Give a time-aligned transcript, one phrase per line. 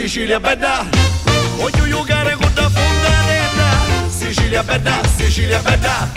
[0.00, 0.88] Sicilia bella.
[1.56, 4.08] Voglio giocare con la fontanella.
[4.08, 6.08] Sicilia bella, Sicilia bella.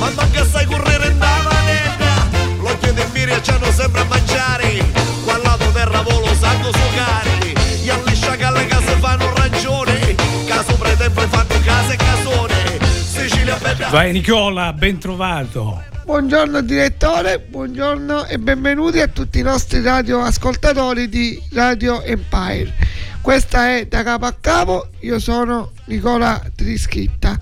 [0.00, 2.26] Ma manca sai correre in manetta
[2.58, 4.84] L'occhio di Miria c'hanno sempre a mangiare.
[5.22, 10.14] Qua lato terra volo sanno sucare Gli alle sciacalle che si fanno ragione.
[10.48, 12.78] Caso pretempo fanno case e casone.
[13.04, 13.88] Sicilia bella.
[13.90, 15.80] Vai Nicola, ben trovato.
[16.04, 22.81] Buongiorno direttore, buongiorno e benvenuti a tutti i nostri radioascoltatori di Radio Empire.
[23.22, 27.38] Questa è da capo a capo, io sono Nicola Trischitta.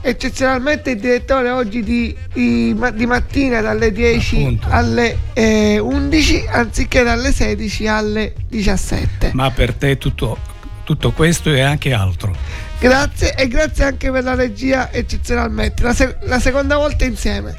[0.00, 4.68] Eccezionalmente il direttore oggi di, di, di mattina dalle 10 Appunto.
[4.70, 9.32] alle eh, 11 anziché dalle 16 alle 17.
[9.32, 10.38] Ma per te tutto,
[10.84, 12.32] tutto questo e anche altro.
[12.78, 17.54] Grazie e grazie anche per la regia eccezionalmente, la, se- la seconda volta insieme.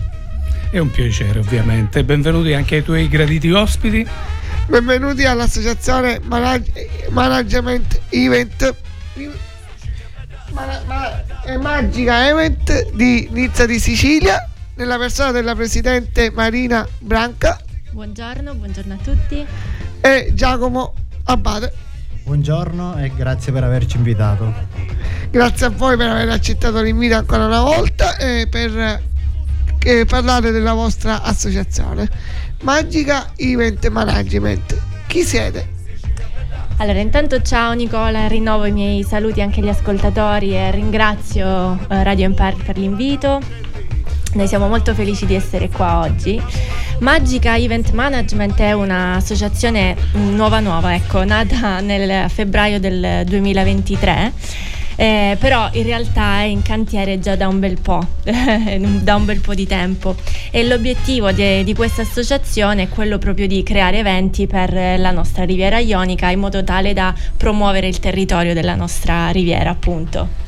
[0.72, 2.06] È un piacere ovviamente.
[2.06, 4.08] Benvenuti anche ai tuoi graditi ospiti.
[4.68, 8.76] Benvenuti all'associazione Manag- Management Event
[10.52, 17.60] ma- ma- Magica Event di Nizza di Sicilia nella persona della presidente Marina Branca.
[17.92, 19.46] Buongiorno, buongiorno a tutti.
[20.02, 20.94] E Giacomo
[21.26, 21.74] Abate.
[22.24, 24.52] Buongiorno e grazie per averci invitato.
[25.30, 29.02] Grazie a voi per aver accettato l'invito ancora una volta e per
[29.80, 32.10] eh, parlare della vostra associazione.
[32.62, 34.82] Magica Event Management.
[35.08, 35.74] Chi siete?
[36.78, 42.26] Allora, intanto ciao Nicola, rinnovo i miei saluti anche agli ascoltatori e ringrazio eh, Radio
[42.26, 43.40] Empire per l'invito.
[44.34, 46.42] Noi siamo molto felici di essere qua oggi.
[47.00, 54.34] Magica Event Management è un'associazione nuova nuova, ecco, nata nel febbraio del 2023
[54.96, 59.42] eh, però in realtà è in cantiere già da un bel po', da un bel
[59.42, 60.16] po' di tempo
[60.52, 65.44] e l'obiettivo di, di questa associazione è quello proprio di creare eventi per la nostra
[65.44, 70.44] riviera ionica in modo tale da promuovere il territorio della nostra riviera appunto.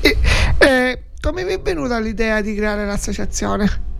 [0.00, 0.18] Eh,
[0.58, 3.92] eh, come vi è venuta l'idea di creare l'associazione?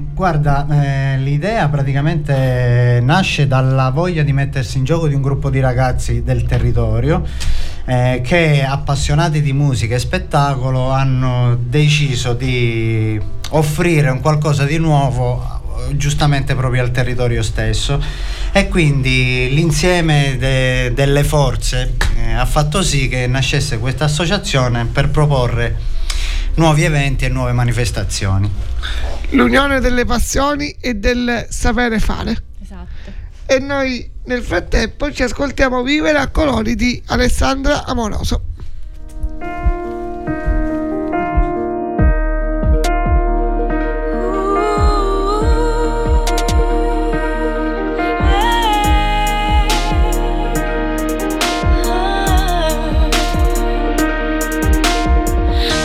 [0.00, 5.58] Guarda, eh, l'idea praticamente nasce dalla voglia di mettersi in gioco di un gruppo di
[5.58, 7.26] ragazzi del territorio
[7.84, 13.20] eh, che appassionati di musica e spettacolo hanno deciso di
[13.50, 15.44] offrire un qualcosa di nuovo
[15.96, 18.00] giustamente proprio al territorio stesso
[18.52, 25.08] e quindi l'insieme de- delle forze eh, ha fatto sì che nascesse questa associazione per
[25.08, 25.76] proporre
[26.54, 29.17] nuovi eventi e nuove manifestazioni.
[29.30, 32.44] L'unione delle passioni e del sapere fare.
[32.62, 33.12] Esatto.
[33.46, 38.42] E noi nel frattempo ci ascoltiamo Vivere a colori di Alessandra Amoroso.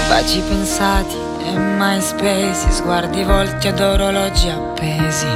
[0.07, 1.22] Baci pensati
[1.55, 5.27] mai spesi, sguardi volti ad orologi appesi.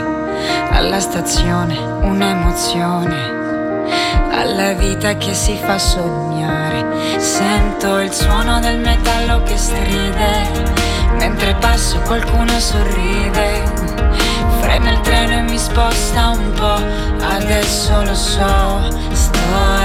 [0.71, 3.85] Alla stazione un'emozione,
[4.31, 7.19] alla vita che si fa sognare.
[7.19, 10.47] Sento il suono del metallo che stride,
[11.17, 13.63] mentre passo qualcuno sorride.
[14.59, 19.39] Frena il treno e mi sposta un po', adesso lo so, sto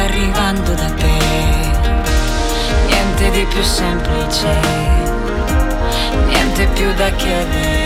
[0.04, 1.72] arrivando da te
[3.22, 5.01] niente di più semplice,
[6.26, 7.81] niente più da chiedere.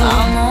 [0.00, 0.47] I'm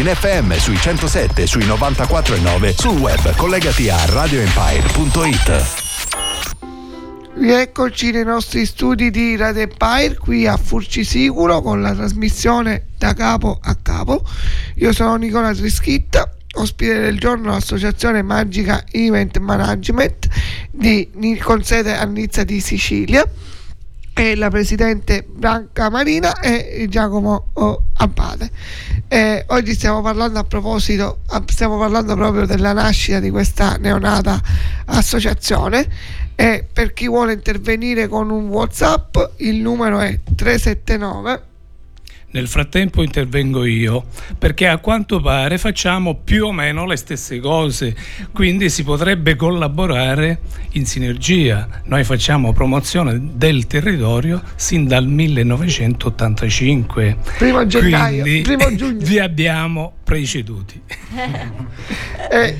[0.00, 5.64] In FM sui 107, sui 94 e 9, sul web collegati a radioempire.it.
[7.34, 13.58] Rieccoci nei nostri studi di Radio Empire qui a Furcisicuro con la trasmissione da capo
[13.60, 14.24] a capo.
[14.76, 20.28] Io sono Nicola Trischitta, ospite del giorno dell'Associazione Magica Event Management
[20.70, 21.10] di,
[21.42, 23.22] con sede a Nizza di Sicilia
[24.20, 28.50] e la presidente Branca Marina e Giacomo oh, Abbate.
[29.08, 34.38] Eh, oggi stiamo parlando a proposito, stiamo parlando proprio della nascita di questa neonata
[34.84, 35.88] associazione
[36.34, 41.42] e per chi vuole intervenire con un WhatsApp il numero è 379
[42.32, 44.04] Nel frattempo intervengo io,
[44.38, 47.96] perché a quanto pare facciamo più o meno le stesse cose,
[48.32, 50.38] quindi si potrebbe collaborare
[50.72, 51.66] in sinergia.
[51.86, 57.16] Noi facciamo promozione del territorio sin dal 1985.
[57.36, 59.04] Primo gennaio, quindi primo giugno.
[59.04, 60.80] vi abbiamo preceduti.
[62.30, 62.56] Eh,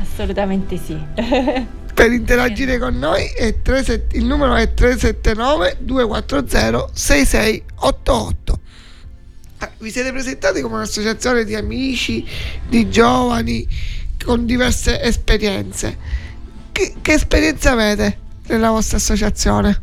[0.00, 0.96] Assolutamente sì.
[1.96, 8.60] per interagire con noi è 37 il numero è 379 240 6688
[9.58, 12.26] Ah, vi siete presentati come un'associazione di amici,
[12.68, 13.66] di giovani
[14.22, 15.96] con diverse esperienze.
[16.72, 19.80] Che, che esperienze avete nella vostra associazione?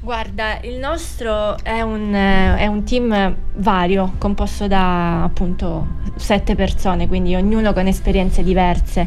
[0.00, 7.06] Guarda, il nostro è un, eh, è un team vario, composto da appunto sette persone,
[7.06, 9.06] quindi ognuno con esperienze diverse.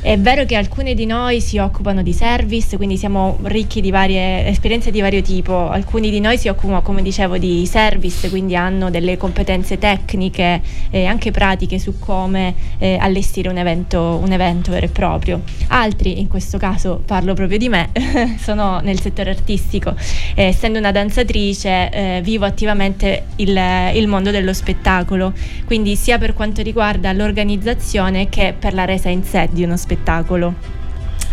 [0.00, 4.46] È vero che alcune di noi si occupano di service, quindi siamo ricchi di varie
[4.46, 5.68] esperienze di vario tipo.
[5.70, 11.04] Alcuni di noi si occupano, come dicevo, di service, quindi hanno delle competenze tecniche e
[11.04, 15.42] anche pratiche su come eh, allestire un evento, un evento vero e proprio.
[15.66, 17.90] Altri, in questo caso parlo proprio di me,
[18.38, 19.96] sono nel settore artistico.
[20.34, 23.60] Eh, essendo una danzatrice, eh, vivo attivamente il,
[23.94, 25.32] il mondo dello spettacolo,
[25.64, 29.86] quindi sia per quanto riguarda l'organizzazione che per la resa in sé di uno spettacolo.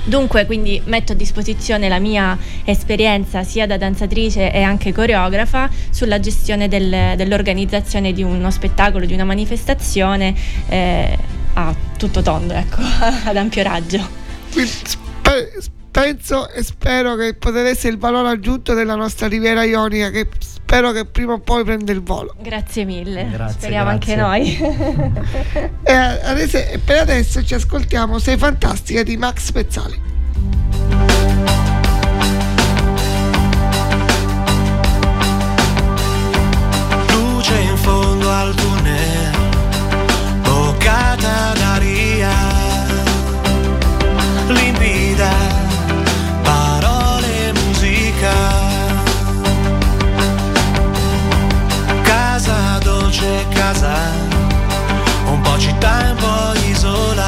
[0.08, 6.20] Dunque, quindi metto a disposizione la mia esperienza sia da danzatrice e anche coreografa sulla
[6.20, 10.36] gestione del- dell'organizzazione di uno spettacolo, di una manifestazione
[10.68, 11.18] eh,
[11.54, 12.82] a tutto tondo, ecco,
[13.26, 14.08] ad ampio raggio.
[14.50, 20.28] Spe- penso e spero che potrà essere il valore aggiunto della nostra Riviera Ionica che
[20.40, 22.36] spero che prima o poi prenda il volo.
[22.38, 24.60] Grazie mille, Grazie, speriamo anche grazie.
[24.60, 25.74] noi.
[25.84, 30.02] E adesso, per adesso ci ascoltiamo Sei fantastica di Max Pezzali.
[37.08, 38.75] luce in fondo al tunnel,
[55.82, 57.25] un po' città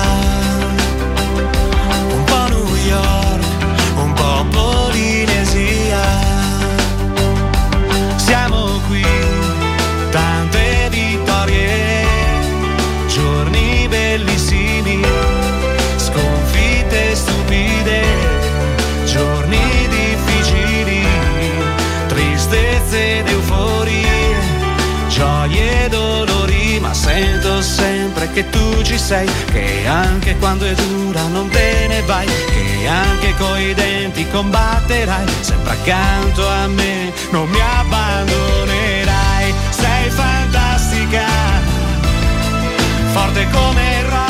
[28.37, 33.33] che tu ci sei, che anche quando è dura non te ne vai, che anche
[33.35, 41.25] coi denti combatterai, sempre accanto a me, non mi abbandonerai, sei fantastica,
[43.11, 44.26] forte come il rock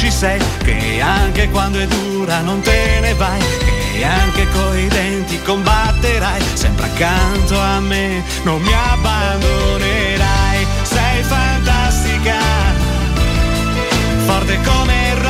[0.00, 3.38] ci sei, che anche quando è dura non te ne vai,
[3.92, 12.38] che anche coi denti combatterai, sempre accanto a me, non mi abbandonerai, sei fantastica
[14.24, 15.29] forte come il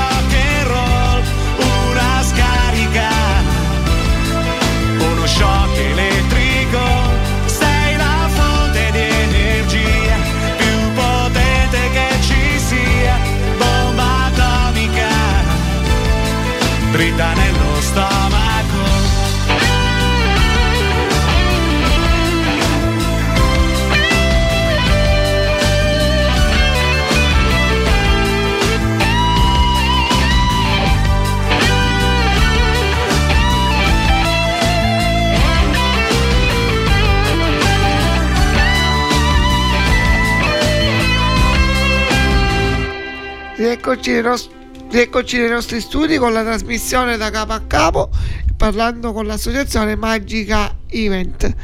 [43.71, 44.51] Rieccoci nei, nos-
[44.91, 48.11] rieccoci nei nostri studi con la trasmissione da capo a capo,
[48.57, 51.55] parlando con l'associazione Magica Event.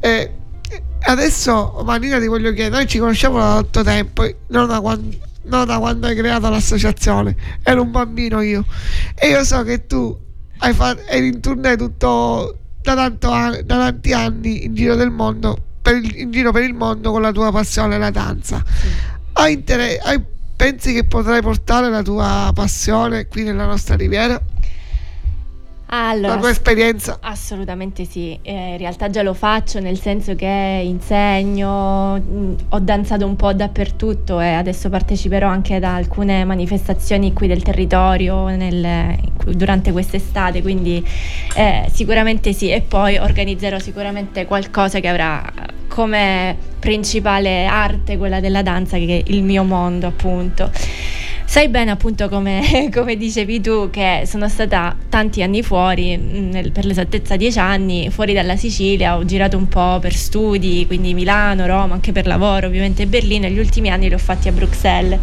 [0.00, 0.32] Eh,
[1.02, 5.66] adesso, Marina, ti voglio chiedere: noi ci conosciamo da tanto tempo, non da quando, non
[5.66, 8.64] da quando hai creato l'associazione, ero un bambino io,
[9.14, 10.18] e io so che tu
[10.58, 15.10] hai fatto, eri in tournée tutto da, tanto an- da tanti anni in giro del
[15.10, 18.60] mondo, per il- in giro per il mondo con la tua passione, la danza.
[19.34, 24.40] Hai inter- hai- pensi che potrai portare la tua passione qui nella nostra riviera?
[25.88, 27.18] Allora, la tua esperienza?
[27.20, 33.24] Assolutamente sì, Eh, in realtà già lo faccio nel senso che insegno, mh, ho danzato
[33.24, 39.16] un po' dappertutto e adesso parteciperò anche ad alcune manifestazioni qui del territorio nel-
[39.46, 41.06] durante quest'estate, quindi
[41.54, 45.40] eh, sicuramente sì e poi organizzerò sicuramente qualcosa che avrà
[45.86, 50.70] come principale arte quella della danza che è il mio mondo appunto.
[51.48, 56.72] Sai bene appunto come, come dicevi tu che sono stata tanti anni fuori, mh, nel-
[56.72, 61.64] per l'esattezza dieci anni, fuori dalla Sicilia, ho girato un po' per studi, quindi Milano,
[61.66, 65.18] Roma, anche per lavoro, ovviamente Berlino e gli ultimi anni li ho fatti a Bruxelles,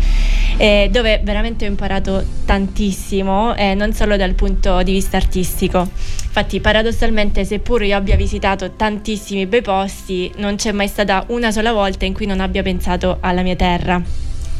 [0.57, 5.81] eh, dove veramente ho imparato tantissimo, eh, non solo dal punto di vista artistico.
[5.81, 11.73] Infatti paradossalmente seppur io abbia visitato tantissimi bei posti, non c'è mai stata una sola
[11.73, 14.01] volta in cui non abbia pensato alla mia terra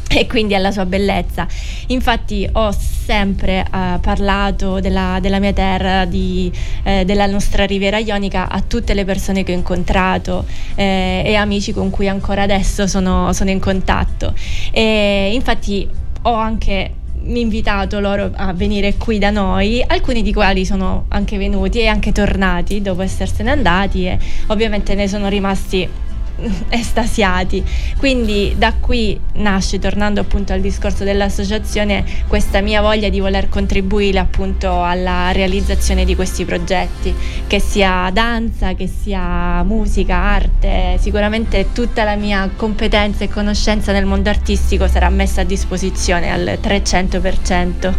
[0.08, 1.46] e quindi alla sua bellezza.
[1.88, 6.50] Infatti ho sempre eh, parlato della, della mia terra, di,
[6.82, 10.44] eh, della nostra riviera ionica a tutte le persone che ho incontrato
[10.74, 14.34] eh, e amici con cui ancora adesso sono, sono in contatto.
[14.70, 15.88] E infatti
[16.22, 16.92] ho anche
[17.26, 22.12] invitato loro a venire qui da noi, alcuni di quali sono anche venuti e anche
[22.12, 24.18] tornati dopo essersene andati e
[24.48, 25.88] ovviamente ne sono rimasti
[26.68, 27.64] estasiati.
[27.98, 34.18] Quindi da qui nasce, tornando appunto al discorso dell'associazione, questa mia voglia di voler contribuire
[34.18, 37.14] appunto alla realizzazione di questi progetti,
[37.46, 44.06] che sia danza, che sia musica, arte, sicuramente tutta la mia competenza e conoscenza nel
[44.06, 47.92] mondo artistico sarà messa a disposizione al 300%.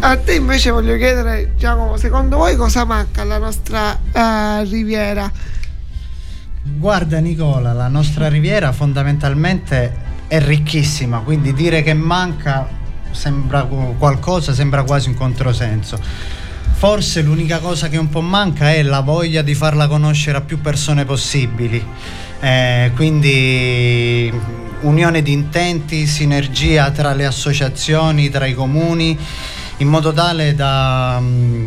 [0.00, 5.30] A te invece voglio chiedere, Giacomo, secondo voi cosa manca alla nostra eh, riviera?
[6.66, 9.94] Guarda Nicola, la nostra riviera fondamentalmente
[10.26, 12.66] è ricchissima, quindi dire che manca
[13.10, 16.00] sembra qualcosa, sembra quasi un controsenso.
[16.72, 20.62] Forse l'unica cosa che un po' manca è la voglia di farla conoscere a più
[20.62, 21.84] persone possibili.
[22.40, 24.32] Eh, quindi
[24.80, 29.18] unione di intenti, sinergia tra le associazioni, tra i comuni,
[29.78, 31.66] in modo tale da mm,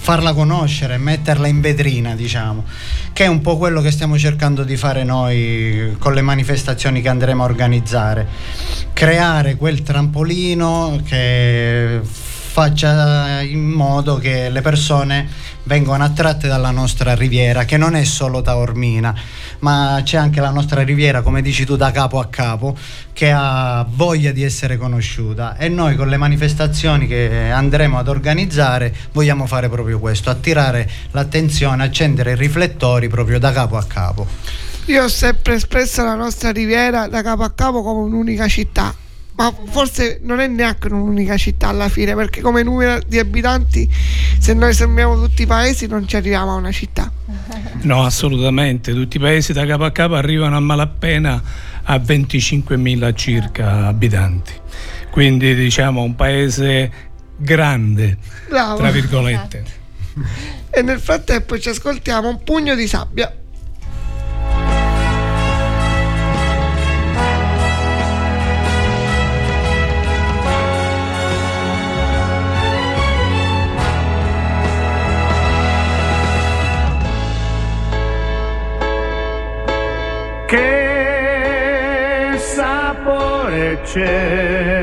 [0.00, 2.64] farla conoscere, metterla in vetrina, diciamo,
[3.12, 7.08] che è un po' quello che stiamo cercando di fare noi con le manifestazioni che
[7.10, 8.26] andremo a organizzare.
[8.94, 12.00] Creare quel trampolino che
[12.50, 15.28] faccia in modo che le persone
[15.62, 19.14] vengano attratte dalla nostra riviera, che non è solo Taormina,
[19.60, 22.76] ma c'è anche la nostra riviera, come dici tu, da capo a capo,
[23.12, 28.92] che ha voglia di essere conosciuta e noi con le manifestazioni che andremo ad organizzare
[29.12, 34.26] vogliamo fare proprio questo, attirare l'attenzione, accendere i riflettori proprio da capo a capo.
[34.86, 38.92] Io ho sempre espresso la nostra riviera da capo a capo come un'unica città.
[39.40, 43.90] Ma forse non è neanche un'unica città alla fine, perché come numero di abitanti,
[44.38, 47.10] se noi sembriamo tutti i paesi, non ci arriviamo a una città.
[47.80, 48.92] No, assolutamente.
[48.92, 51.42] Tutti i paesi da capo a capo arrivano a malapena
[51.84, 54.52] a 25.000 circa abitanti.
[55.10, 56.92] Quindi diciamo un paese
[57.38, 58.76] grande, Bravo.
[58.76, 59.64] tra virgolette.
[60.68, 63.39] E nel frattempo ci ascoltiamo un pugno di sabbia.
[83.84, 84.79] Sapore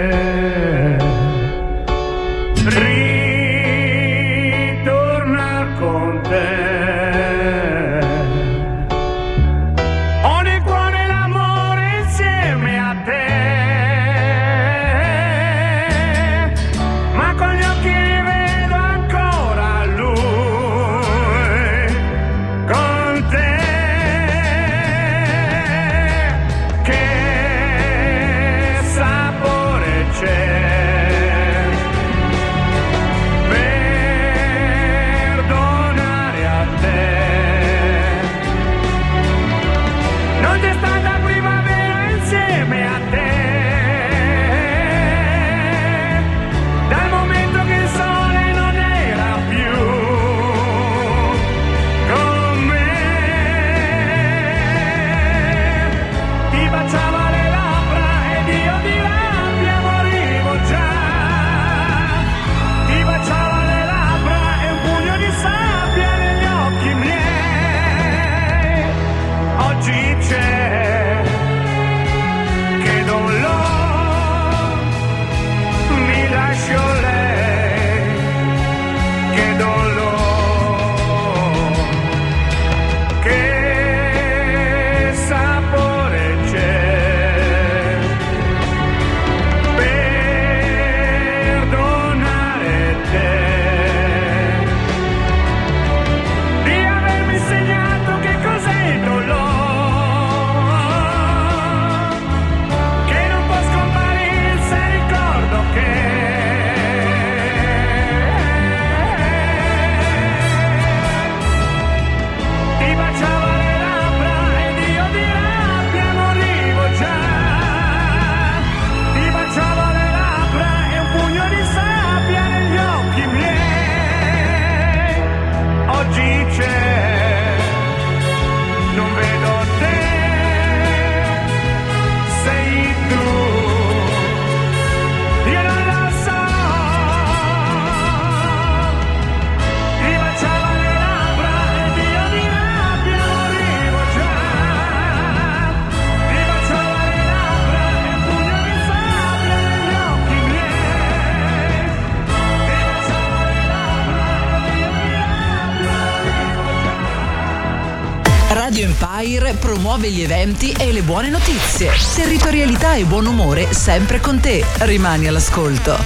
[159.98, 161.90] Promuove gli eventi e le buone notizie.
[162.14, 164.64] Territorialità e buon umore sempre con te.
[164.82, 165.98] Rimani all'ascolto.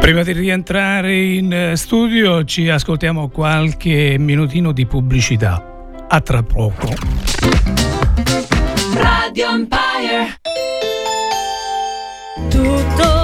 [0.00, 5.62] Prima di rientrare in eh, studio ci ascoltiamo qualche minutino di pubblicità.
[6.08, 6.94] A tra poco.
[8.94, 10.45] Radio Empire.
[12.56, 13.15] Tutto scarpe,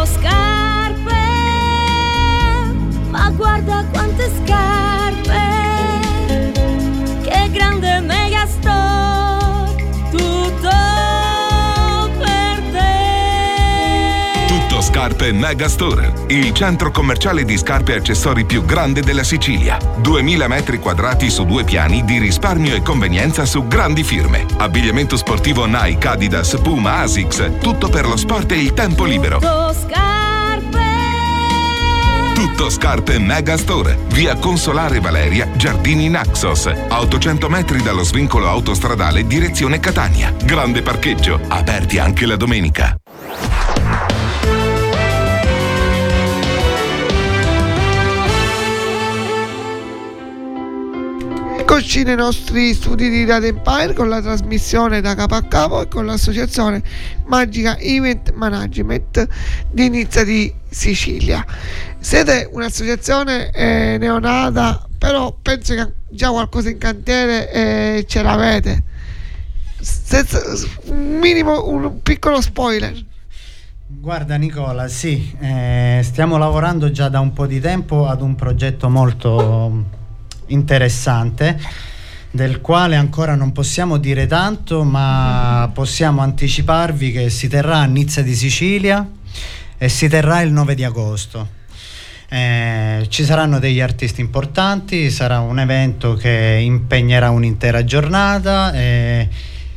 [15.02, 19.76] Scarpe Megastore, il centro commerciale di scarpe e accessori più grande della Sicilia.
[19.98, 24.46] 2000 metri quadrati su due piani di risparmio e convenienza su grandi firme.
[24.58, 29.40] Abbigliamento sportivo Nike, Adidas, Puma, Asics, tutto per lo sport e il tempo libero.
[29.40, 30.80] Tutto scarpe.
[32.34, 39.80] Tutto Scarpe Megastore, via Consolare Valeria, Giardini Naxos, a 800 metri dallo svincolo autostradale direzione
[39.80, 40.32] Catania.
[40.44, 43.01] Grande parcheggio, aperti anche la domenica.
[51.72, 55.88] Eccoci nei nostri studi di Radio Empire con la trasmissione da capo a capo e
[55.88, 56.82] con l'associazione
[57.24, 59.26] Magica Event Management
[59.70, 61.42] di Nizza di Sicilia.
[61.98, 68.82] Siete un'associazione eh, neonata, però penso che già qualcosa in cantiere eh, ce l'avete.
[69.80, 70.42] Senza,
[70.88, 73.02] un minimo, un piccolo spoiler.
[73.86, 78.90] Guarda Nicola, sì, eh, stiamo lavorando già da un po' di tempo ad un progetto
[78.90, 80.00] molto
[80.52, 81.58] interessante
[82.30, 88.22] del quale ancora non possiamo dire tanto, ma possiamo anticiparvi che si terrà a Nizza
[88.22, 89.06] di Sicilia
[89.76, 91.60] e si terrà il 9 di agosto.
[92.28, 99.28] Eh, ci saranno degli artisti importanti, sarà un evento che impegnerà un'intera giornata, e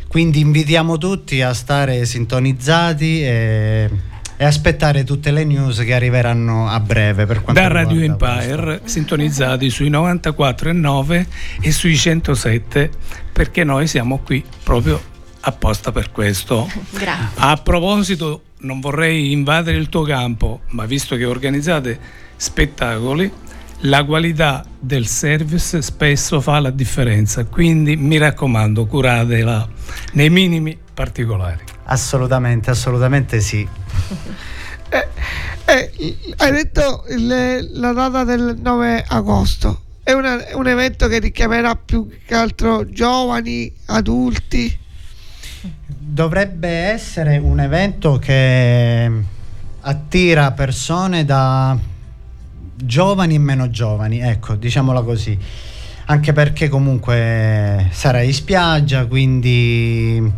[0.07, 3.89] quindi invitiamo tutti a stare sintonizzati e,
[4.37, 7.25] e aspettare tutte le news che arriveranno a breve.
[7.25, 11.25] Per quanto da Radio Empire sintonizzati sui 94,9
[11.61, 12.89] e sui 107
[13.31, 15.01] perché noi siamo qui proprio
[15.41, 16.69] apposta per questo.
[16.91, 17.27] Grazie.
[17.35, 21.99] A proposito, non vorrei invadere il tuo campo, ma visto che organizzate
[22.35, 23.31] spettacoli,
[23.81, 29.67] la qualità del service spesso fa la differenza, quindi mi raccomando, curatela
[30.13, 31.63] nei minimi particolari.
[31.85, 33.67] Assolutamente, assolutamente sì.
[34.89, 35.07] Eh,
[35.65, 39.81] eh, hai detto il- la data del 9 agosto.
[40.03, 44.79] È, una- un evento che richiamerà più che altro giovani, adulti.
[45.87, 49.11] Dovrebbe essere un evento che
[49.81, 51.77] attira persone da
[52.75, 55.37] giovani e meno giovani, ecco, diciamola così.
[56.07, 60.31] Anche perché comunque sarà in spiaggia, quindi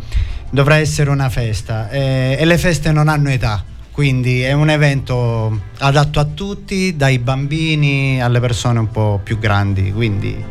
[0.50, 5.60] dovrà essere una festa e, e le feste non hanno età, quindi è un evento
[5.78, 10.44] adatto a tutti, dai bambini alle persone un po' più grandi, quindi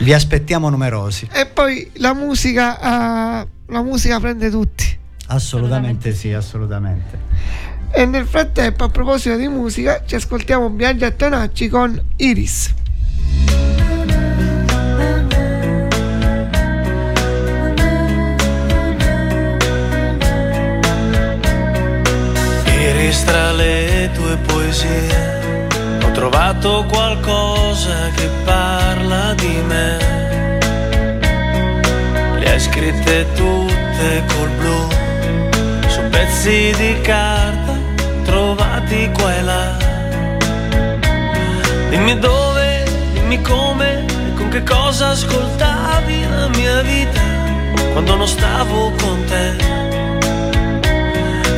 [0.00, 1.28] vi aspettiamo numerosi.
[1.32, 4.98] E poi la musica, eh, la musica prende tutti.
[5.28, 7.18] Assolutamente sì, assolutamente.
[7.92, 12.74] E nel frattempo, a proposito di musica, ci ascoltiamo Biagio a Tonacci con Iris.
[23.22, 25.68] Tra le tue poesie
[26.02, 29.96] ho trovato qualcosa che parla di me.
[32.38, 34.88] Le hai scritte tutte col blu
[35.86, 37.74] su pezzi di carta
[38.24, 39.76] trovati qua e là.
[41.90, 47.20] Dimmi dove, dimmi come con che cosa ascoltavi la mia vita
[47.92, 49.56] quando non stavo con te.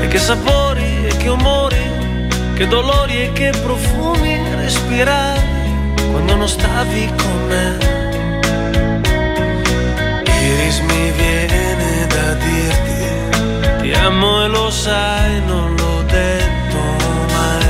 [0.03, 0.76] E che sapori e
[1.27, 1.91] che umori,
[2.55, 5.41] che dolori e che profumi respiravi
[6.12, 7.79] quando non stavi con me.
[10.25, 13.01] Iris mi viene da dirti,
[13.81, 16.79] ti amo e lo sai, non l'ho detto
[17.35, 17.65] mai.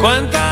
[0.00, 0.49] Quanta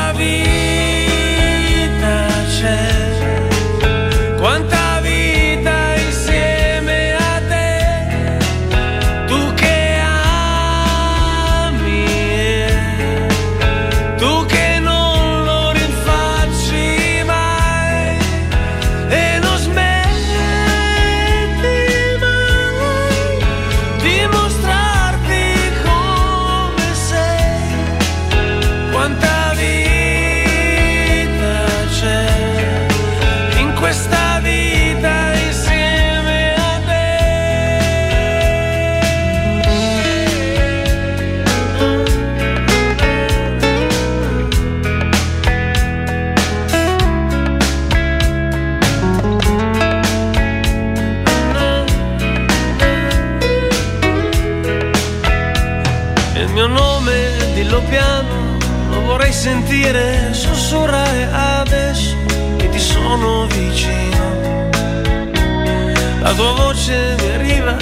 [66.89, 67.77] dolce mi arriva,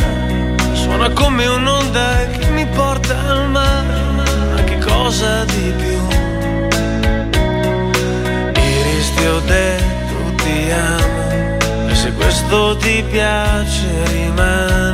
[0.74, 6.08] suona come un'onda che mi porta al mare, ma che cosa di più?
[8.62, 14.87] Iris ti ho detto ti amo, e se questo ti piace rimane.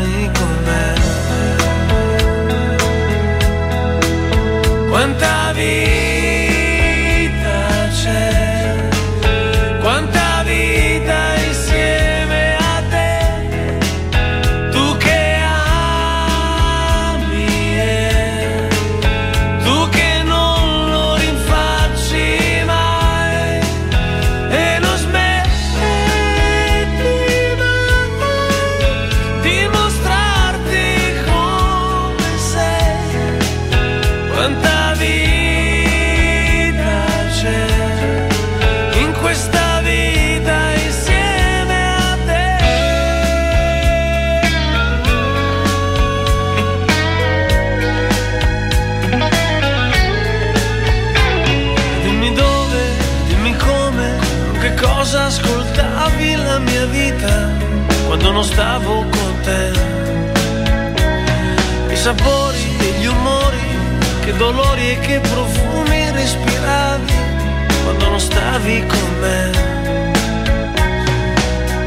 [62.03, 63.61] Sapori e gli umori,
[64.25, 67.13] che dolori e che profumi respiravi
[67.81, 69.51] quando non stavi con me.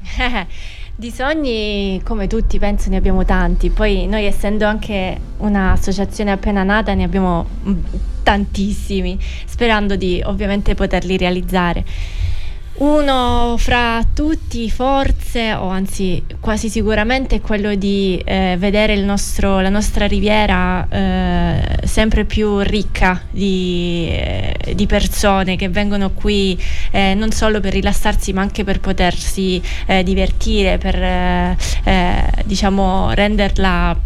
[0.96, 3.70] Di sogni, come tutti, penso ne abbiamo tanti.
[3.70, 7.78] Poi noi, essendo anche un'associazione appena nata, ne abbiamo mm,
[8.22, 11.84] tantissimi, sperando di ovviamente poterli realizzare.
[12.76, 19.68] Uno fra tutti, forse, o anzi quasi sicuramente, è quello di eh, vedere nostro- la
[19.68, 26.60] nostra riviera eh, sempre più ricca di, eh, di persone che vengono qui
[26.90, 31.56] eh, non solo per rilassarsi ma anche per potersi eh, divertire, per eh,
[32.44, 33.96] diciamo renderla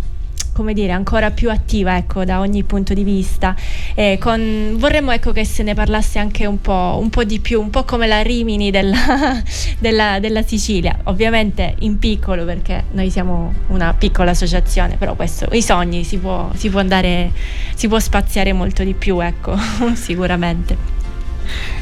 [0.59, 3.55] come dire, ancora più attiva ecco, da ogni punto di vista.
[3.94, 7.61] E con- vorremmo ecco, che se ne parlasse anche un po', un po' di più,
[7.61, 9.40] un po' come la Rimini della,
[9.79, 15.62] della- della Sicilia, ovviamente in piccolo perché noi siamo una piccola associazione, però questo, i
[15.62, 17.31] sogni si può, si può andare,
[17.77, 19.57] si può spaziare molto di più, ecco,
[19.94, 20.77] sicuramente.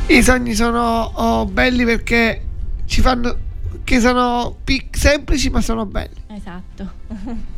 [0.09, 2.43] I sogni sono oh, belli perché
[2.85, 3.39] ci fanno
[3.85, 6.25] che sono pic- semplici ma sono belli.
[6.29, 7.45] Esatto.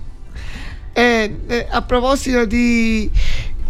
[0.98, 3.08] E eh, a proposito di,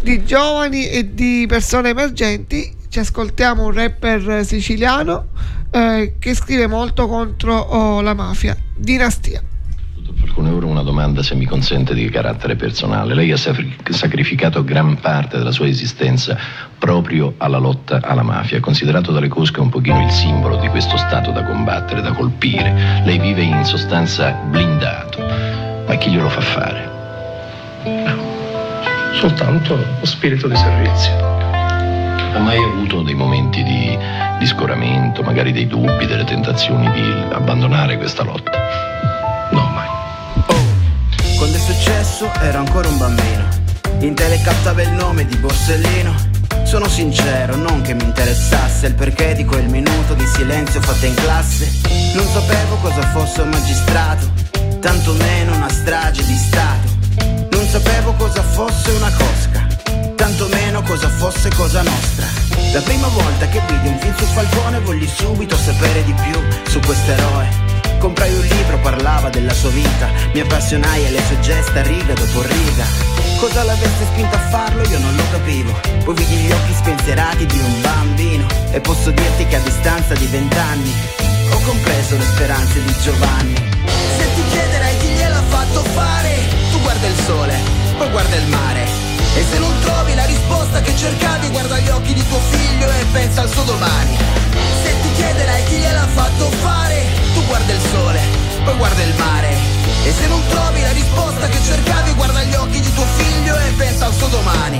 [0.01, 5.27] di giovani e di persone emergenti, ci ascoltiamo un rapper siciliano
[5.69, 9.43] eh, che scrive molto contro oh, la mafia, Dinastia.
[10.33, 13.13] Con euro una domanda, se mi consente, di carattere personale.
[13.13, 16.35] Lei ha sacrificato gran parte della sua esistenza
[16.79, 21.29] proprio alla lotta alla mafia, considerato dalle cosche un pochino il simbolo di questo stato
[21.29, 23.03] da combattere, da colpire.
[23.05, 25.19] Lei vive in sostanza blindato,
[25.85, 26.88] ma chi glielo fa fare?
[29.19, 31.11] Soltanto lo spirito di servizio.
[32.33, 33.97] Ha mai avuto dei momenti di,
[34.37, 38.89] di scoramento, magari dei dubbi, delle tentazioni di abbandonare questa lotta?
[41.39, 43.47] Quando è successo ero ancora un bambino.
[43.99, 46.13] In tele captava il nome di Borsellino.
[46.63, 51.13] Sono sincero, non che mi interessasse il perché di quel minuto di silenzio fatto in
[51.13, 51.71] classe.
[52.13, 54.29] Non sapevo cosa fosse un magistrato,
[54.81, 56.88] tanto meno una strage di Stato.
[57.69, 59.67] Sapevo cosa fosse una cosca,
[60.15, 62.25] tanto meno cosa fosse cosa nostra.
[62.73, 66.79] La prima volta che vidi un film su Falcone volli subito sapere di più su
[66.79, 67.47] quest'eroe.
[67.99, 72.85] Comprai un libro, parlava della sua vita, mi appassionai alle sue gesta riga dopo riga.
[73.39, 75.79] Cosa l'avesse spinto a farlo io non lo capivo.
[76.03, 80.25] Poi vidi gli occhi spensierati di un bambino e posso dirti che a distanza di
[80.25, 80.91] vent'anni
[81.51, 83.55] ho compreso le speranze di Giovanni.
[84.17, 86.58] Se ti chiederai chi gliel'ha fatto fare,
[86.89, 87.53] guarda il sole,
[87.99, 88.83] poi guarda il mare.
[89.35, 93.05] E se non trovi la risposta che cercavi, guarda gli occhi di tuo figlio e
[93.11, 94.17] pensa al suo domani.
[94.81, 98.19] Se ti chiederai chi gliel'ha fatto fare, tu guarda il sole,
[98.63, 99.53] poi guarda il mare.
[100.03, 103.71] E se non trovi la risposta che cercavi, guarda gli occhi di tuo figlio e
[103.77, 104.79] pensa al suo domani.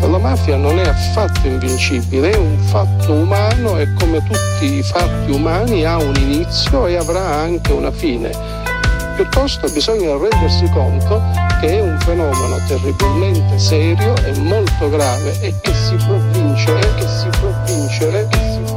[0.00, 5.32] La mafia non è affatto invincibile, è un fatto umano e come tutti i fatti
[5.32, 8.65] umani ha un inizio e avrà anche una fine.
[9.16, 11.22] Piuttosto bisogna rendersi conto
[11.60, 17.08] che è un fenomeno terribilmente serio e molto grave e che si può vincere, che
[17.08, 18.75] si può vincere, che si può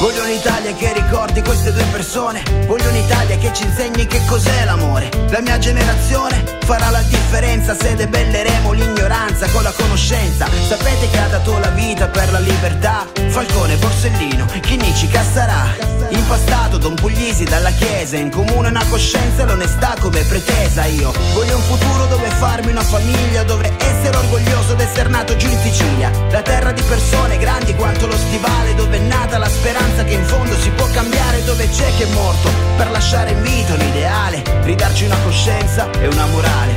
[0.00, 2.40] Voglio un'Italia che ricordi queste due persone.
[2.66, 5.10] Voglio un'Italia che ci insegni che cos'è l'amore.
[5.30, 10.46] La mia generazione farà la differenza Se debelleremo l'ignoranza con la conoscenza.
[10.68, 13.06] Sapete che ha dato la vita per la libertà?
[13.26, 15.96] Falcone, Borsellino, Chinnici, Cassarà.
[16.10, 20.84] Impastato Don Puglisi dalla chiesa In comune una coscienza e l'onestà come pretesa.
[20.84, 25.58] Io voglio un futuro dove farmi una famiglia Dove essere orgoglioso d'essere nato giù in
[25.60, 26.10] Sicilia.
[26.30, 30.24] La terra di persone grandi quanto lo stivale Dove è nata la speranza che in
[30.24, 32.50] fondo si può cambiare Dove c'è che è morto.
[32.76, 36.74] Per lasciare in vita un ideale Ridarci una coscienza e una morale.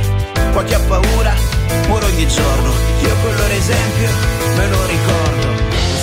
[0.52, 1.34] Qua chi ha paura
[1.88, 2.72] muore ogni giorno.
[3.00, 4.08] Io loro esempio
[4.56, 5.46] me lo ricordo.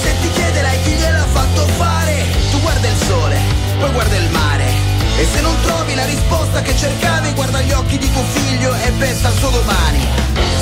[0.01, 3.37] Se ti chiederai chi gliel'ha fatto fare Tu guarda il sole,
[3.79, 4.87] poi guarda il mare.
[5.17, 8.91] E se non trovi la risposta che cercavi Guarda gli occhi di tuo figlio e
[8.91, 10.07] pensa al suo domani.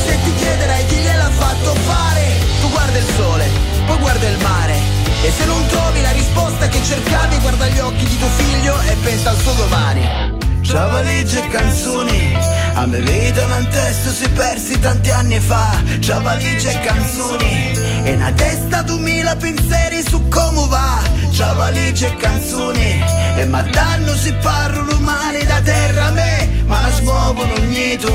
[0.06, 3.46] Se ti chiederai chi gliel'ha fatto fare Tu guarda il sole,
[3.86, 8.06] poi guarda il mare e se non trovi la risposta che cercavi Guarda gli occhi
[8.06, 10.36] di tuo figlio e pensa al suo domani.
[10.62, 12.38] Ciao valigie e canzoni.
[12.74, 15.82] A me vita un testo si persi tanti anni fa.
[16.00, 17.74] Ciao valigie e canzoni.
[18.04, 21.02] E una testa duemila pensieri su come va.
[21.32, 23.04] Ciao valigie e canzoni.
[23.38, 28.14] E ma danno si parlano umani da terra a me Ma la smuovono ogni tu.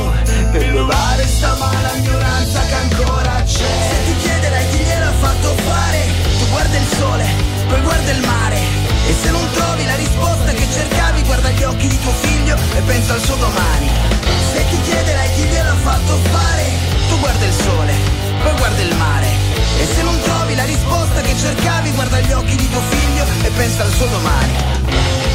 [0.50, 3.72] Per provare sta mala ignoranza che ancora c'è.
[3.88, 5.91] Se ti chiederai chi gliel'ha fatto fare
[6.82, 7.24] il sole,
[7.68, 8.58] poi guarda il mare.
[9.06, 12.80] E se non trovi la risposta che cercavi Guarda gli occhi di tuo figlio e
[12.82, 13.88] pensa al suo domani.
[14.52, 16.64] Se ti chiederai chi gliel'ha fatto fare.
[17.08, 17.94] Tu guarda il sole,
[18.42, 19.28] poi guarda il mare.
[19.78, 23.50] E se non trovi la risposta che cercavi Guarda gli occhi di tuo figlio e
[23.50, 25.31] pensa al suo domani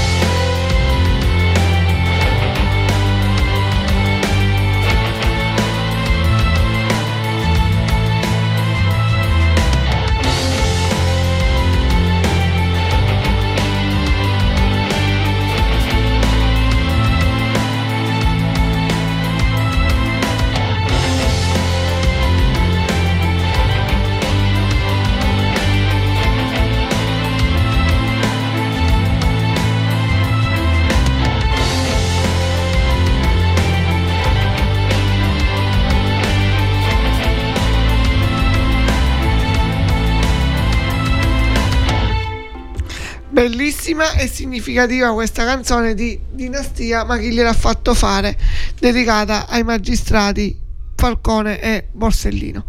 [43.98, 48.38] Bellissima e significativa questa canzone di Dinastia, ma chi gliel'ha fatto fare,
[48.78, 50.56] dedicata ai magistrati
[50.96, 52.64] Falcone e Borsellino.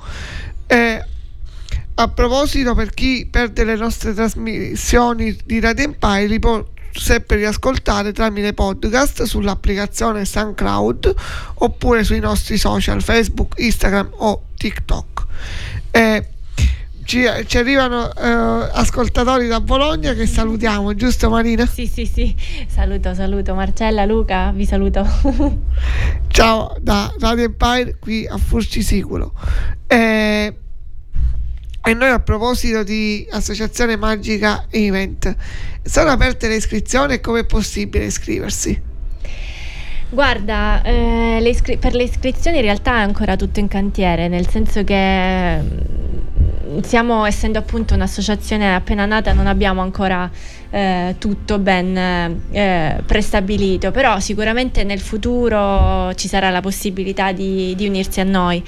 [0.67, 1.05] Eh,
[1.97, 8.15] a proposito, per chi perde le nostre trasmissioni di Radio Empire, li può sempre riascoltare
[8.15, 11.15] tramite podcast sull'applicazione SoundCloud
[11.57, 15.27] oppure sui nostri social Facebook, Instagram o TikTok.
[15.91, 16.27] Eh,
[17.09, 21.65] ci, ci arrivano eh, ascoltatori da Bologna che salutiamo, giusto Marina?
[21.65, 22.37] Sì, sì, sì.
[22.67, 25.07] Saluto, saluto Marcella, Luca, vi saluto.
[26.29, 29.33] Ciao da Radio Empire qui a Furci Siculo.
[29.87, 30.55] Eh,
[31.83, 35.35] e noi a proposito di Associazione Magica Event,
[35.85, 38.83] sono aperte le iscrizioni e come è possibile iscriversi?
[40.11, 44.49] Guarda, eh, le iscri- per le iscrizioni in realtà è ancora tutto in cantiere, nel
[44.49, 50.31] senso che mm, siamo, essendo appunto un'associazione appena nata, non abbiamo ancora
[50.71, 51.95] eh, tutto ben
[52.51, 58.65] eh, prestabilito, però sicuramente nel futuro ci sarà la possibilità di, di unirsi a noi.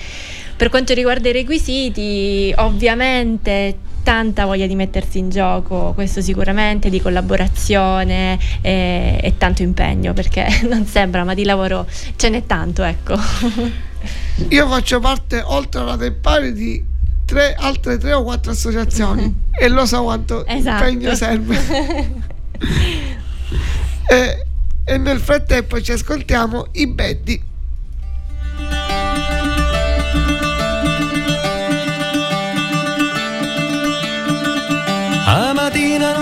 [0.57, 7.01] Per quanto riguarda i requisiti, ovviamente tanta voglia di mettersi in gioco, questo sicuramente, di
[7.01, 11.87] collaborazione e, e tanto impegno, perché non sembra, ma di lavoro
[12.17, 13.19] ce n'è tanto, ecco.
[14.49, 16.85] Io faccio parte, oltre alla del pari, di
[17.25, 20.85] tre, altre tre o quattro associazioni e lo so quanto Esatto.
[20.85, 21.59] impegno serve.
[24.09, 24.47] e,
[24.85, 27.49] e nel frattempo ci ascoltiamo i Beddi.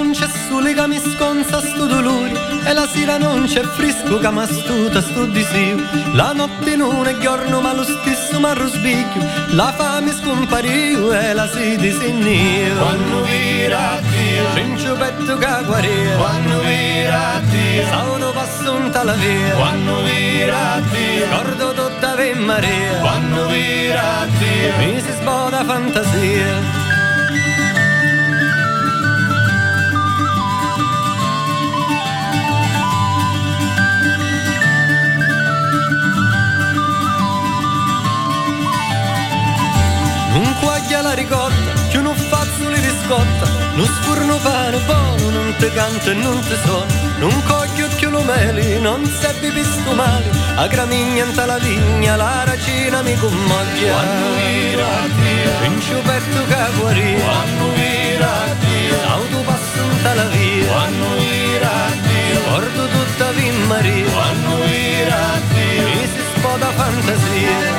[0.09, 2.33] Non c'è sole che mi sconza sto dolore.
[2.65, 5.77] E la sera non c'è fresco che mi astuta sto disio
[6.13, 11.49] La notte non è giorno ma lo stesso mi arrosbicchio La fame scompariu e la
[11.49, 14.55] sede se io Quando vira Dio.
[14.55, 17.87] Cencio petto che guaria Quando vira Dio.
[17.89, 19.55] Sauno passo un tala via.
[19.55, 21.27] Quando vira Dio.
[21.27, 22.99] Scordo tutta Ave Maria.
[23.01, 24.77] Quando vira Dio.
[24.79, 26.88] Mi si spoda fantasia
[43.09, 46.85] scotta, non sfurno pane buono, non te canto e non te so,
[47.19, 52.45] non coglio più lo meli, non seppi visto male, a gramigna in la vigna, la
[52.45, 53.93] racina mi commoglia.
[53.93, 55.51] Quando vira Dio.
[55.61, 55.69] Che
[56.79, 58.97] guaria, Quando vira Dio.
[59.09, 62.41] Auto passo in la via, Quando vira Dio.
[62.51, 65.85] Porto tutta Ave Maria, Quando vira Dio.
[65.89, 67.78] Mi si spoda fantasia.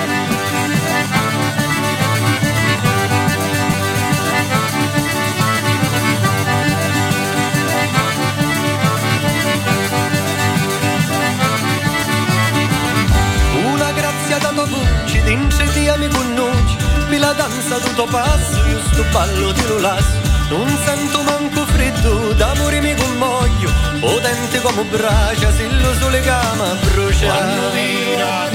[15.30, 16.78] Voce, dince ti mi connuci,
[17.10, 20.28] mi la danza tutto passo, io sto ballo di lasso.
[20.50, 27.28] Non sento manco freddo, d'amore mi commoglio, potente come braccia, se lo sole cama brucia.
[27.28, 28.48] Quando vira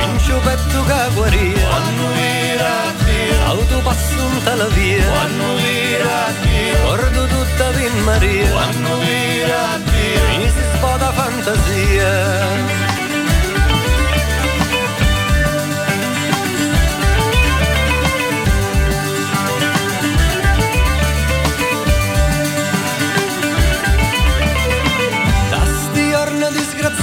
[0.00, 2.70] Pincio petto che guaria, Quando vira
[3.04, 9.78] Dio auto passo in tala via, Quando vira Dio guardo tutta in Maria, Quando vira
[9.84, 12.91] Dio mi si spoda fantasia.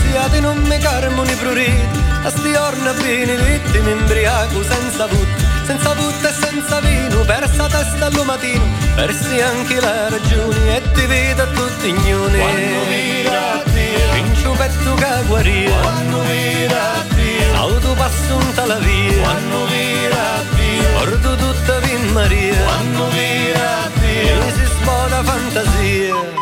[0.09, 5.27] Disgraziati non mi carmoni pruriti A sti orna benedetti mi imbriaco senza put
[5.65, 11.05] Senza put e senza vino Persa testa al matino Persi anche la ragione E ti
[11.05, 14.11] vedo a tutti ignoni Quando Dio.
[14.13, 15.79] Vincio petto che guaria.
[15.81, 17.55] Quando vira Dio.
[17.55, 19.21] Auto passo in tala via.
[19.21, 20.07] Quando Dio.
[20.97, 22.63] Porto tutta in Maria.
[22.63, 24.39] Quando Dio.
[24.39, 26.38] Mi si spoda fantasia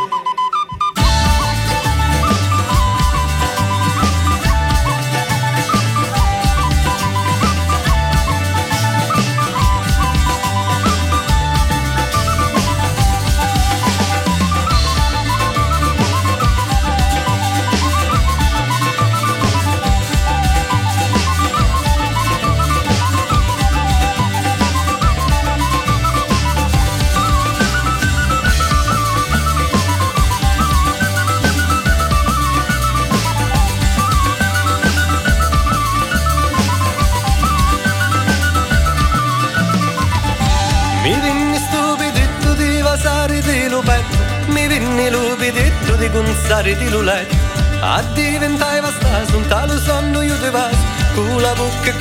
[49.08, 50.78] vastaso un talo sonno io ti vaso
[51.16, 51.97] Con la bocca e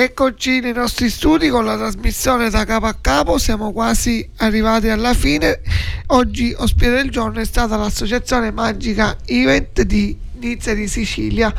[0.00, 5.12] Rieccoci nei nostri studi con la trasmissione da capo a capo, siamo quasi arrivati alla
[5.12, 5.60] fine.
[6.06, 11.52] Oggi ospite del giorno è stata l'associazione Magica Event di Nizza di Sicilia.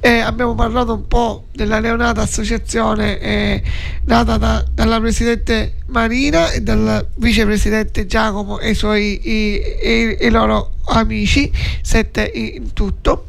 [0.00, 3.62] E abbiamo parlato un po' della neonata associazione eh,
[4.06, 10.30] nata da- dalla presidente Marina e dal vicepresidente Giacomo e i suoi i- i- i
[10.30, 13.26] loro amici, sette in tutto.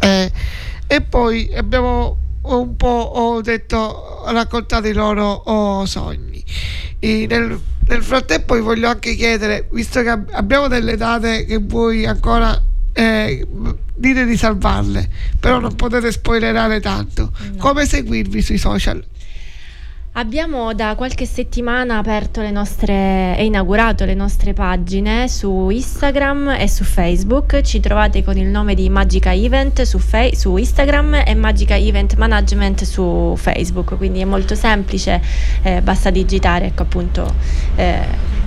[0.00, 0.32] Eh,
[0.88, 2.26] e poi abbiamo
[2.56, 6.42] un po' ho detto ho raccontato i loro oh, sogni.
[7.00, 12.06] Nel, nel frattempo vi voglio anche chiedere visto che ab- abbiamo delle date che voi
[12.06, 12.60] ancora
[12.92, 13.46] eh,
[13.94, 19.04] dite di salvarle però non potete spoilerare tanto come seguirvi sui social
[20.18, 26.68] Abbiamo da qualche settimana aperto le nostre e inaugurato le nostre pagine su Instagram e
[26.68, 27.60] su Facebook.
[27.60, 32.16] Ci trovate con il nome di Magica Event su, Fe- su Instagram e Magica Event
[32.16, 33.96] Management su Facebook.
[33.96, 35.22] Quindi è molto semplice,
[35.62, 37.32] eh, basta digitare ecco appunto
[37.76, 38.00] eh,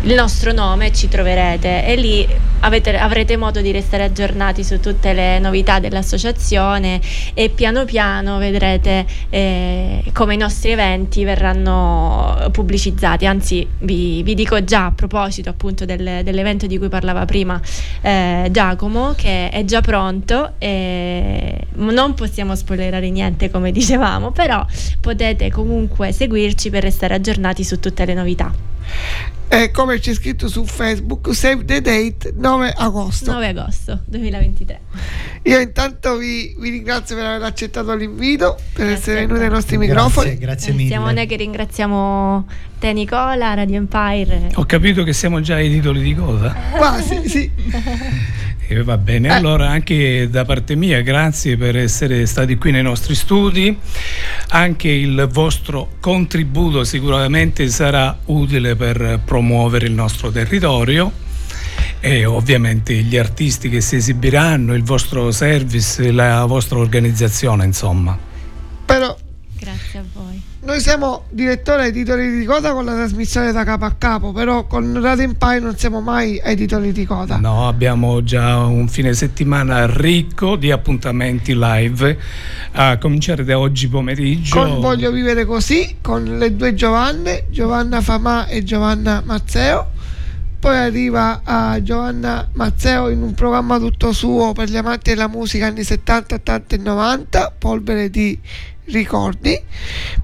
[0.03, 2.27] il nostro nome ci troverete e lì
[2.61, 6.99] avete- avrete modo di restare aggiornati su tutte le novità dell'associazione
[7.35, 13.27] e piano piano vedrete eh, come i nostri eventi verranno pubblicizzati.
[13.27, 17.61] Anzi, vi, vi dico già a proposito appunto del- dell'evento di cui parlava prima
[18.01, 24.65] eh, Giacomo, che è già pronto e non possiamo spoilerare niente come dicevamo, però
[24.99, 28.70] potete comunque seguirci per restare aggiornati su tutte le novità.
[29.53, 34.79] E come c'è scritto su Facebook save the date 9 agosto 9 agosto 2023.
[35.43, 40.37] io intanto vi, vi ringrazio per aver accettato l'invito per essere venuti ai nostri microfoni
[40.37, 42.47] Grazie Eh, Siamo noi che ringraziamo
[42.79, 44.49] te Nicola, Radio Empire.
[44.55, 46.55] Ho capito che siamo già ai titoli di coda.
[46.77, 47.51] quasi sì
[48.71, 53.15] E va bene, allora anche da parte mia grazie per essere stati qui nei nostri
[53.15, 53.77] studi,
[54.47, 61.11] anche il vostro contributo sicuramente sarà utile per promuovere il nostro territorio
[61.99, 68.17] e ovviamente gli artisti che si esibiranno, il vostro service, la vostra organizzazione insomma.
[68.85, 69.13] però
[69.59, 70.50] Grazie a voi.
[70.63, 74.67] Noi siamo direttori ai titoli di coda con la trasmissione da capo a capo, però
[74.67, 77.37] con Radio Empire non siamo mai ai titoli di coda.
[77.37, 82.15] No, abbiamo già un fine settimana ricco di appuntamenti live
[82.73, 84.55] a cominciare da oggi pomeriggio.
[84.55, 89.89] Con Voglio vivere così, con le due Giovanne, Giovanna Famà e Giovanna Mazzeo.
[90.59, 95.65] Poi arriva a Giovanna Mazzeo in un programma tutto suo per gli amanti della musica
[95.65, 98.39] anni 70, 80 e 90, polvere di
[98.85, 99.59] ricordi.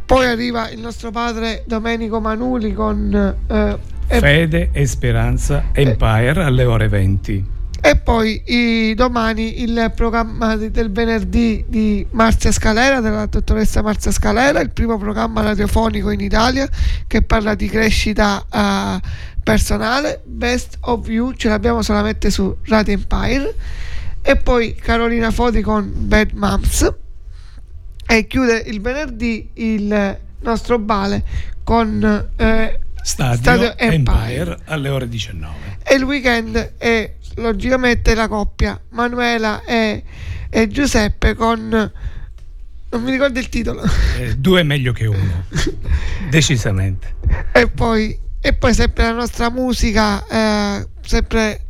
[0.05, 3.13] Poi arriva il nostro padre Domenico Manuli con
[3.47, 3.77] eh,
[4.07, 7.55] e- Fede e Speranza Empire alle ore 20.
[7.79, 14.59] E poi i- domani il programma del venerdì di Marzia Scalera, della dottoressa Marzia Scalera,
[14.61, 16.67] il primo programma radiofonico in Italia
[17.05, 18.99] che parla di crescita eh,
[19.43, 20.21] personale.
[20.25, 23.55] Best of You ce l'abbiamo solamente su Radio Empire.
[24.21, 26.93] E poi Carolina Foti con Bad Moms.
[28.07, 31.23] E chiude il venerdì il nostro Bale
[31.63, 34.57] con eh, Stadio, Empire.
[34.65, 35.53] alle ore 19.
[35.83, 40.03] e il weekend è logicamente la coppia Manuela e,
[40.49, 41.67] e Giuseppe con
[42.89, 43.83] non mi ricordo il titolo
[44.17, 45.43] Eh, due è meglio che uno,
[46.29, 47.15] decisamente.
[47.51, 51.61] e poi, e poi sempre la nostra musica eh, sempre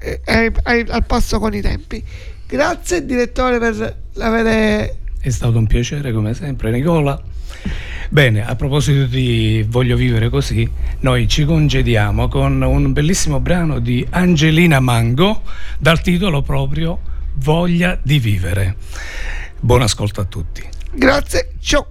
[0.00, 2.02] eh, al passo con i tempi
[2.46, 4.96] grazie direttore per avere
[5.26, 7.20] È stato un piacere come sempre, Nicola.
[8.10, 10.70] Bene, a proposito di Voglio vivere così,
[11.00, 15.42] noi ci congediamo con un bellissimo brano di Angelina Mango
[15.80, 17.00] dal titolo proprio
[17.38, 18.76] Voglia di vivere.
[19.58, 20.62] Buon ascolto a tutti.
[20.92, 21.88] grazie ciao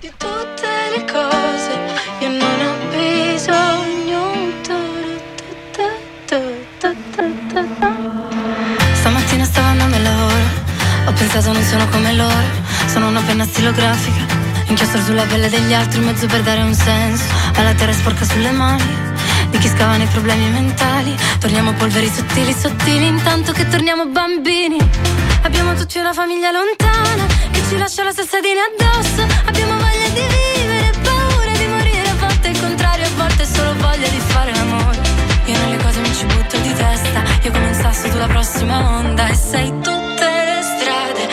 [0.00, 0.66] di tutte
[0.96, 1.49] le cose
[11.40, 12.68] pensato non sono come loro.
[12.86, 17.24] Sono una penna stilografica inchiostro sulla pelle degli altri mezzo per dare un senso
[17.56, 18.84] alla terra sporca sulle mani
[19.50, 21.16] di chi scava nei problemi mentali.
[21.38, 24.78] Torniamo polveri sottili sottili intanto che torniamo bambini.
[25.42, 29.22] Abbiamo tutti una famiglia lontana che ci lascia la sassadina addosso.
[29.46, 34.08] Abbiamo voglia di vivere paura di morire a volte il contrario a volte solo voglia
[34.08, 34.98] di fare l'amore.
[35.46, 38.98] Io nelle cose mi ci butto di testa io come un sasso tu la prossima
[38.98, 41.29] onda e sei tutte le strade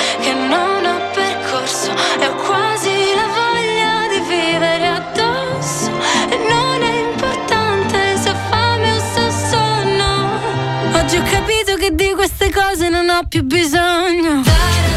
[12.48, 14.97] queste cose non ho più bisogno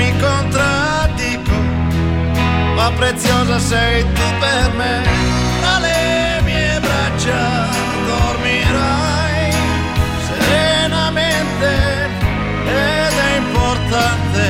[0.00, 1.56] mi contraddico,
[2.74, 5.02] ma preziosa sei tu per me.
[5.60, 7.68] Tra le mie braccia
[8.06, 9.52] dormirai
[10.26, 11.70] serenamente
[12.64, 14.42] ed è importante,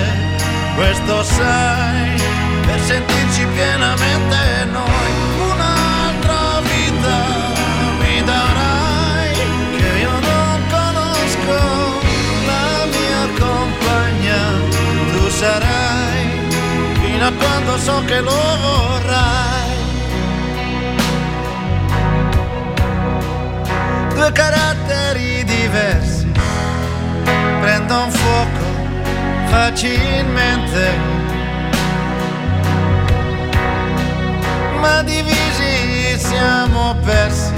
[0.76, 2.14] questo sai,
[2.66, 4.38] per sentirci pienamente
[4.70, 5.20] noi.
[17.39, 19.78] Quando so che lo vorrai
[24.14, 26.31] due caratteri diversi
[27.61, 28.64] prendono fuoco
[29.47, 31.18] facilmente
[34.81, 37.53] ma divisi siamo persi,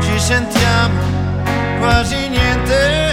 [0.00, 1.00] ci sentiamo
[1.78, 3.05] quasi niente.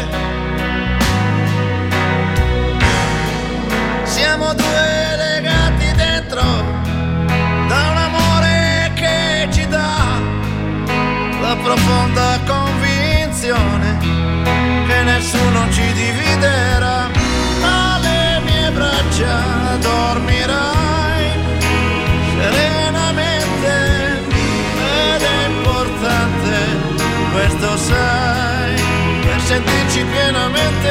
[11.63, 13.97] Profonda convinzione
[14.85, 17.09] che nessuno ci dividerà.
[17.61, 21.25] Alle mie braccia dormirai
[22.37, 23.71] serenamente
[25.15, 26.51] ed è importante,
[27.31, 28.75] questo sai,
[29.21, 30.82] per sentirci pienamente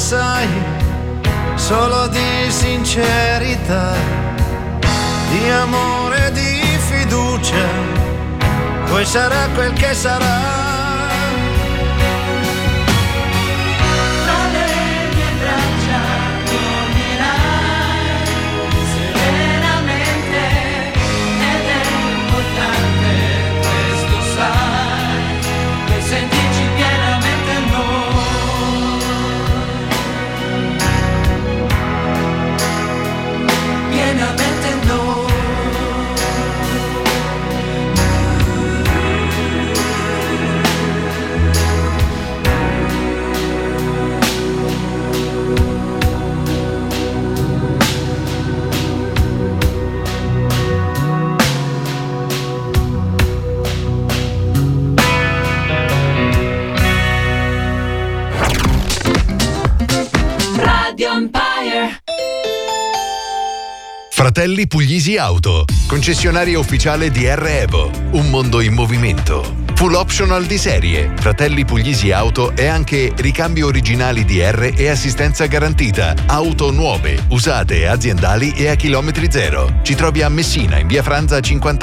[0.00, 0.48] sai
[1.56, 3.92] solo di sincerità,
[5.30, 7.66] di amore, di fiducia,
[8.86, 10.69] poi sarà quel che sarà.
[64.32, 69.56] Fratelli Puglisi Auto, concessionaria ufficiale di R Evo, un mondo in movimento.
[69.74, 75.46] Full optional di serie, Fratelli Puglisi Auto e anche ricambi originali di R e assistenza
[75.46, 79.80] garantita, auto nuove, usate, aziendali e a chilometri zero.
[79.82, 81.78] Ci trovi a Messina in via Franza 50